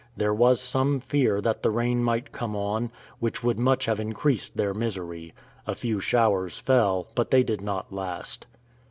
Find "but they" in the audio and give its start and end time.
7.13-7.43